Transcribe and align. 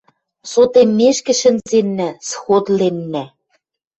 Сотеммешкӹ 0.51 1.33
шӹнзеннӓ, 1.39 2.09
сходленнӓ. 2.27 3.25